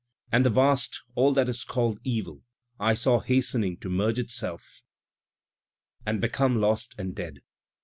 And 0.31 0.43
the 0.43 0.49
vast 0.49 0.99
all 1.13 1.31
that 1.33 1.47
is 1.47 1.63
call'd 1.63 1.99
Evil 2.03 2.41
I 2.79 2.95
saw 2.95 3.19
hastening 3.19 3.77
to 3.81 3.89
merge 3.91 4.17
itself 4.17 4.81
and 6.07 6.19
become 6.19 6.59
lost 6.59 6.95
and 6.97 7.13
dead. 7.15 7.41